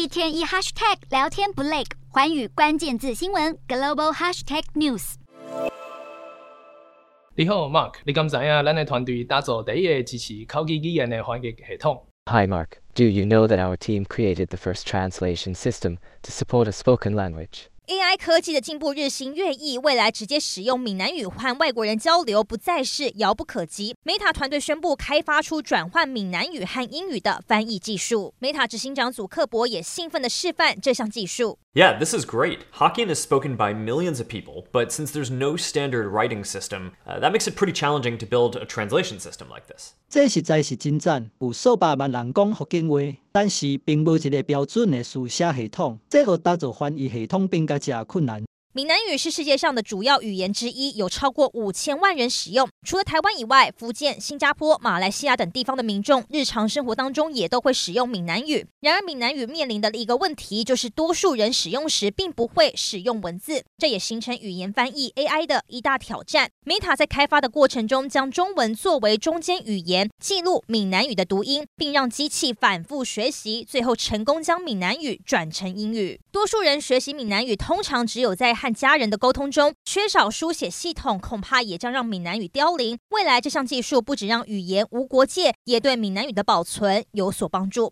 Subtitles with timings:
[0.00, 5.15] 一天一 hashtag 聊天不累，寰宇关键字新闻 global hashtag news。
[7.35, 12.05] 你好，Mark，你敢知影咱的团队打造第一个支持口语语言的翻译系统？
[12.25, 17.13] Hi Mark，Do you know that our team created the first translation system to support a spoken
[17.91, 23.95] language？AI 科技的进步日新月异，未来直接使用闽南语和外国人交流不再是遥不可及。
[24.05, 28.33] Meta 团队宣布开发出转换闽南语和英语的翻译技术。
[28.39, 31.59] Meta 执行长祖克伯也兴奋地示范这项技术。
[31.73, 32.59] Yeah, this is great.
[32.73, 37.21] Hokkien is spoken by millions of people, but since there's no standard writing system, uh,
[37.21, 39.93] that makes it pretty challenging to build a translation system like this.
[40.09, 42.97] 这实在是真赞，有数百万人讲福建话，
[43.31, 48.43] 但是并无一个标准的书写系统，这个打造翻译系统变得真困难。
[48.73, 52.69] 闽南语是世界上的主要语言之一，有超过五千万人使用。
[52.87, 58.65] 除了台湾以外，福建、新加坡、马来西亚等地方的民众，日常生活当中也都会使用闽南语。
[58.79, 66.49] 然而，闽南语面临的一个问题，就是多数人使用时并不会使用文字，这也形成语言翻译 AI 的一大挑战。
[66.65, 76.21] Meta 在开发的过程中，将中文作为中间语言，记录闽南语的读音，并让机器反复学习，最后成功将闽南语转成英语。
[76.31, 82.99] 多数人学习闽南语，通常只有在和家人的沟通中缺少书写系统，恐怕也将让闽南语凋零。
[83.09, 87.89] 未来这项技术不止让语言无国界，也对闽南语的保存有所帮助。